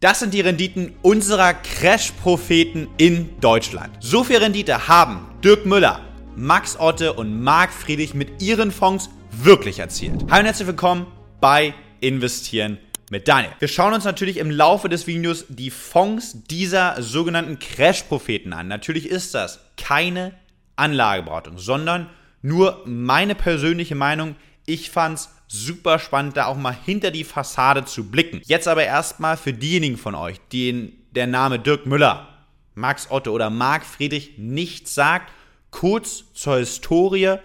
[0.00, 3.96] Das sind die Renditen unserer Crash-Propheten in Deutschland.
[3.98, 5.98] So viel Rendite haben Dirk Müller,
[6.36, 10.24] Max Otte und Marc Friedrich mit ihren Fonds wirklich erzielt.
[10.30, 11.08] Hallo und herzlich willkommen
[11.40, 12.78] bei Investieren
[13.10, 13.50] mit Daniel.
[13.58, 18.68] Wir schauen uns natürlich im Laufe des Videos die Fonds dieser sogenannten Crash-Propheten an.
[18.68, 20.32] Natürlich ist das keine
[20.76, 22.08] Anlageberatung, sondern
[22.40, 24.36] nur meine persönliche Meinung.
[24.68, 28.42] Ich fand's super spannend, da auch mal hinter die Fassade zu blicken.
[28.44, 32.28] Jetzt aber erstmal für diejenigen von euch, denen der Name Dirk Müller,
[32.74, 35.32] Max Otto oder Marc Friedrich nichts sagt,
[35.70, 37.36] kurz zur Historie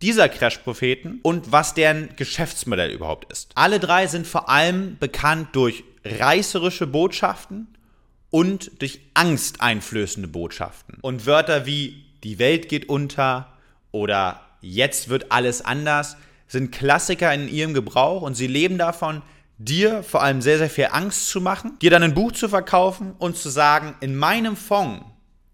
[0.00, 3.50] dieser Crash-Propheten und was deren Geschäftsmodell überhaupt ist.
[3.54, 7.68] Alle drei sind vor allem bekannt durch reißerische Botschaften
[8.30, 10.96] und durch angsteinflößende Botschaften.
[11.02, 13.52] Und Wörter wie die Welt geht unter
[13.90, 16.16] oder jetzt wird alles anders
[16.52, 19.22] sind Klassiker in ihrem Gebrauch und sie leben davon,
[19.56, 23.14] dir vor allem sehr, sehr viel Angst zu machen, dir dann ein Buch zu verkaufen
[23.18, 25.06] und zu sagen, in meinem Fonds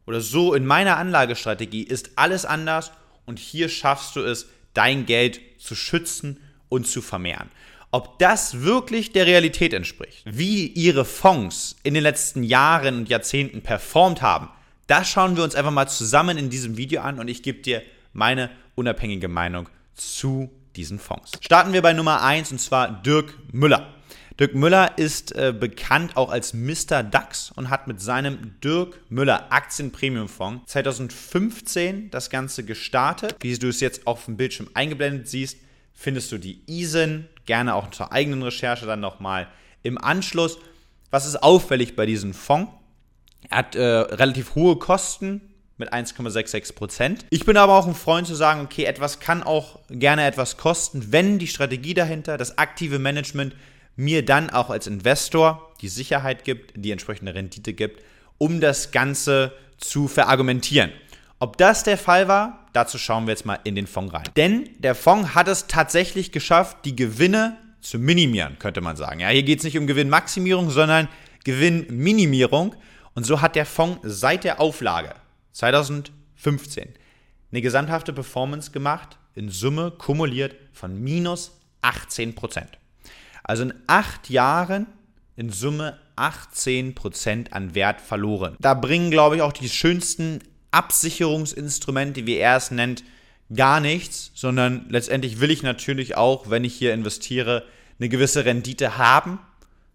[0.07, 2.91] oder so in meiner Anlagestrategie ist alles anders
[3.27, 7.49] und hier schaffst du es, dein Geld zu schützen und zu vermehren.
[7.93, 13.63] Ob das wirklich der Realität entspricht, wie ihre Fonds in den letzten Jahren und Jahrzehnten
[13.63, 14.49] performt haben,
[14.89, 17.83] das schauen wir uns einfach mal zusammen in diesem Video an und ich gebe dir
[18.13, 21.33] meine unabhängige Meinung zu diesen Fonds.
[21.41, 23.95] Starten wir bei Nummer 1 und zwar Dirk Müller.
[24.39, 27.03] Dirk Müller ist äh, bekannt auch als Mr.
[27.03, 33.35] DAX und hat mit seinem Dirk Müller Aktien Premium Fonds 2015 das Ganze gestartet.
[33.41, 35.59] Wie du es jetzt auf dem Bildschirm eingeblendet siehst,
[35.93, 39.49] findest du die ISIN, gerne auch zur eigenen Recherche dann nochmal
[39.83, 40.59] im Anschluss.
[41.11, 42.71] Was ist auffällig bei diesem Fonds?
[43.51, 45.41] Er hat äh, relativ hohe Kosten,
[45.79, 47.25] mit 1,66 Prozent.
[47.31, 51.13] Ich bin aber auch ein Freund zu sagen, okay, etwas kann auch gerne etwas kosten,
[51.13, 53.55] wenn die Strategie dahinter, das aktive Management
[53.97, 58.03] mir dann auch als Investor die Sicherheit gibt, die entsprechende Rendite gibt,
[58.39, 60.93] um das Ganze zu verargumentieren.
[61.41, 64.25] Ob das der Fall war, dazu schauen wir jetzt mal in den Fonds rein.
[64.37, 69.21] Denn der Fonds hat es tatsächlich geschafft, die Gewinne zu minimieren, könnte man sagen.
[69.21, 71.09] Ja, hier geht es nicht um Gewinnmaximierung, sondern
[71.45, 72.75] Gewinnminimierung.
[73.15, 75.15] Und so hat der Fonds seit der Auflage
[75.53, 76.89] 2015
[77.51, 82.79] eine gesamthafte Performance gemacht, in Summe kumuliert von minus 18 Prozent.
[83.43, 84.87] Also in acht Jahren
[85.37, 88.57] in Summe 18 Prozent an Wert verloren.
[88.59, 90.41] Da bringen, glaube ich, auch die schönsten
[90.73, 93.05] Absicherungsinstrumente, wie er es nennt,
[93.55, 97.65] gar nichts, sondern letztendlich will ich natürlich auch, wenn ich hier investiere,
[97.99, 99.39] eine gewisse Rendite haben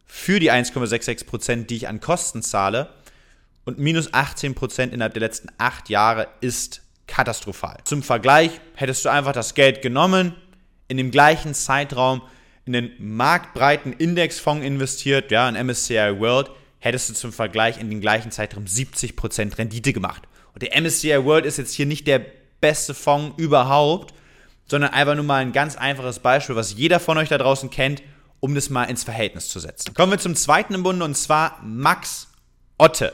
[0.06, 2.90] für die 1,66 Prozent, die ich an Kosten zahle
[3.66, 7.78] und minus 18 Prozent innerhalb der letzten acht Jahre ist katastrophal.
[7.84, 10.36] Zum Vergleich hättest du einfach das Geld genommen,
[10.88, 12.22] in dem gleichen Zeitraum
[12.66, 18.00] in den marktbreiten Indexfonds investiert, ja, in MSCI World, hättest du zum Vergleich in den
[18.02, 20.24] gleichen Zeitraum 70 Prozent Rendite gemacht.
[20.54, 22.22] Und der MSCI World ist jetzt hier nicht der
[22.62, 24.14] beste Fonds überhaupt,
[24.68, 28.02] sondern einfach nur mal ein ganz einfaches Beispiel, was jeder von euch da draußen kennt,
[28.40, 29.94] um das mal ins Verhältnis zu setzen.
[29.94, 32.28] Kommen wir zum zweiten im Bunde und zwar Max
[32.78, 33.14] Otte.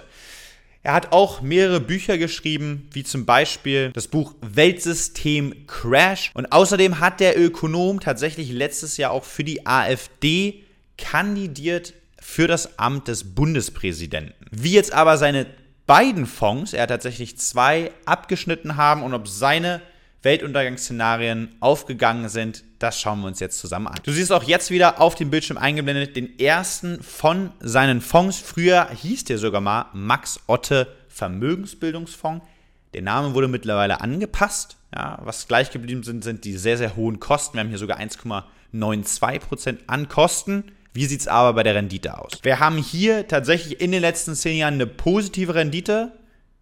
[0.81, 6.31] Er hat auch mehrere Bücher geschrieben, wie zum Beispiel das Buch Weltsystem Crash.
[6.34, 10.63] Und außerdem hat der Ökonom tatsächlich letztes Jahr auch für die AfD
[10.97, 14.45] kandidiert für das Amt des Bundespräsidenten.
[14.51, 15.47] Wie jetzt aber seine
[15.85, 19.81] beiden Fonds, er hat tatsächlich zwei abgeschnitten haben und ob seine
[20.22, 24.00] Weltuntergangsszenarien aufgegangen sind, das schauen wir uns jetzt zusammen an.
[24.03, 28.40] Du siehst auch jetzt wieder auf dem Bildschirm eingeblendet den ersten von seinen Fonds.
[28.40, 32.46] Früher hieß der sogar mal Max Otte Vermögensbildungsfonds.
[32.94, 34.78] Der Name wurde mittlerweile angepasst.
[34.96, 37.56] Ja, was gleich geblieben sind, sind die sehr, sehr hohen Kosten.
[37.56, 40.72] Wir haben hier sogar 1,92% an Kosten.
[40.94, 42.31] Wie sieht es aber bei der Rendite aus?
[42.41, 46.13] Wir haben hier tatsächlich in den letzten zehn Jahren eine positive Rendite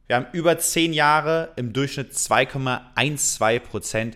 [0.08, 4.14] wir haben über 10 Jahre im Durchschnitt 2,12%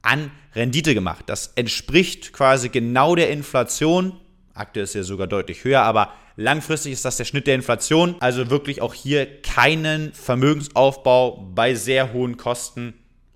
[0.00, 1.24] an Rendite gemacht.
[1.26, 4.18] Das entspricht quasi genau der Inflation.
[4.54, 8.16] Aktuell ist ja sogar deutlich höher, aber langfristig ist das der Schnitt der Inflation.
[8.20, 12.94] Also wirklich auch hier keinen Vermögensaufbau bei sehr hohen Kosten.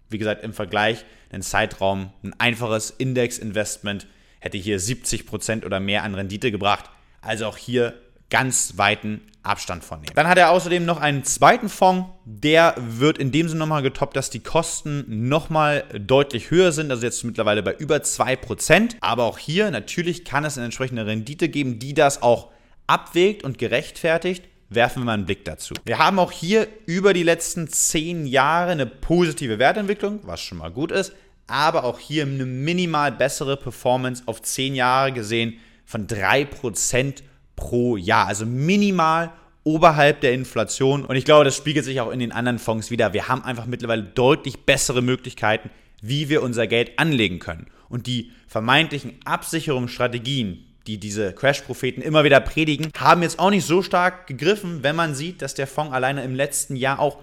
[0.09, 4.07] Wie gesagt, im Vergleich, ein Zeitraum, ein einfaches Index-Investment
[4.41, 6.87] hätte hier 70% oder mehr an Rendite gebracht.
[7.21, 7.95] Also auch hier
[8.31, 10.15] ganz weiten Abstand von nehmen.
[10.15, 14.17] Dann hat er außerdem noch einen zweiten Fonds, der wird in dem Sinne nochmal getoppt,
[14.17, 18.97] dass die Kosten nochmal deutlich höher sind, also jetzt mittlerweile bei über 2%.
[19.01, 22.51] Aber auch hier natürlich kann es eine entsprechende Rendite geben, die das auch
[22.87, 24.45] abwägt und gerechtfertigt.
[24.71, 25.75] Werfen wir mal einen Blick dazu.
[25.87, 30.71] Wir haben auch hier über die letzten 10 Jahre eine positive Wertentwicklung, was schon mal
[30.71, 31.15] gut ist,
[31.47, 37.23] aber auch hier eine minimal bessere Performance auf 10 Jahre gesehen von 3%
[37.59, 38.27] pro Jahr.
[38.27, 39.33] Also minimal
[39.65, 41.05] oberhalb der Inflation.
[41.05, 43.13] Und ich glaube, das spiegelt sich auch in den anderen Fonds wieder.
[43.13, 45.69] Wir haben einfach mittlerweile deutlich bessere Möglichkeiten,
[46.01, 47.67] wie wir unser Geld anlegen können.
[47.89, 53.83] Und die vermeintlichen Absicherungsstrategien, die diese Crash-Propheten immer wieder predigen, haben jetzt auch nicht so
[53.83, 57.19] stark gegriffen, wenn man sieht, dass der Fonds alleine im letzten Jahr auch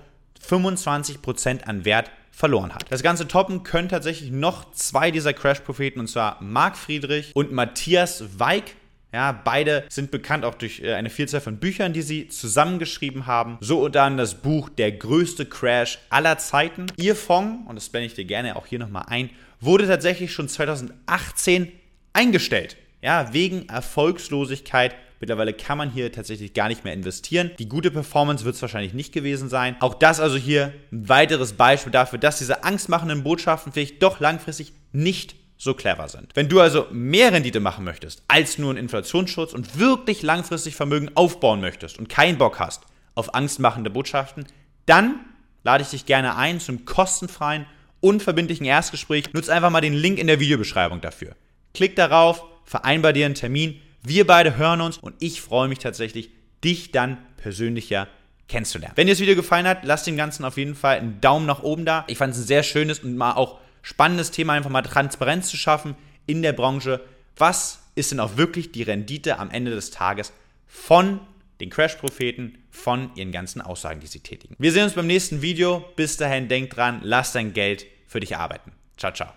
[0.47, 2.85] 25% an Wert verloren hat.
[2.91, 8.39] Das ganze toppen können tatsächlich noch zwei dieser Crash-Propheten, und zwar Marc Friedrich und Matthias
[8.39, 8.75] Weig.
[9.15, 13.57] Ja, beide sind bekannt auch durch äh, eine Vielzahl von Büchern, die sie zusammengeschrieben haben.
[13.61, 16.87] So dann das Buch Der größte Crash aller Zeiten.
[16.97, 19.29] Ihr Fonds, und das blende ich dir gerne auch hier nochmal ein,
[19.61, 21.71] wurde tatsächlich schon 2018
[22.11, 22.75] eingestellt.
[23.01, 24.93] Ja, wegen Erfolgslosigkeit.
[25.21, 27.51] Mittlerweile kann man hier tatsächlich gar nicht mehr investieren.
[27.57, 29.77] Die gute Performance wird es wahrscheinlich nicht gewesen sein.
[29.79, 34.73] Auch das also hier ein weiteres Beispiel dafür, dass diese angstmachenden Botschaften vielleicht doch langfristig
[34.91, 35.35] nicht
[35.65, 36.31] so clever sind.
[36.35, 41.11] Wenn du also mehr Rendite machen möchtest als nur einen Inflationsschutz und wirklich langfristig Vermögen
[41.15, 42.83] aufbauen möchtest und keinen Bock hast
[43.15, 44.45] auf angstmachende Botschaften,
[44.85, 45.19] dann
[45.63, 47.65] lade ich dich gerne ein zum kostenfreien,
[47.99, 49.33] unverbindlichen Erstgespräch.
[49.33, 51.35] Nutze einfach mal den Link in der Videobeschreibung dafür.
[51.73, 53.81] Klick darauf, vereinbar dir einen Termin.
[54.03, 56.29] Wir beide hören uns und ich freue mich tatsächlich,
[56.63, 58.07] dich dann persönlicher
[58.47, 58.93] kennenzulernen.
[58.95, 61.63] Wenn dir das Video gefallen hat, lass dem Ganzen auf jeden Fall einen Daumen nach
[61.63, 62.03] oben da.
[62.07, 65.57] Ich fand es ein sehr schönes und mal auch spannendes Thema, einfach mal Transparenz zu
[65.57, 65.95] schaffen
[66.25, 67.01] in der Branche.
[67.37, 70.33] Was ist denn auch wirklich die Rendite am Ende des Tages
[70.67, 71.19] von
[71.61, 74.55] den Crash-Propheten, von ihren ganzen Aussagen, die sie tätigen?
[74.57, 75.85] Wir sehen uns beim nächsten Video.
[75.95, 78.71] Bis dahin, denk dran, lass dein Geld für dich arbeiten.
[78.97, 79.33] Ciao, ciao.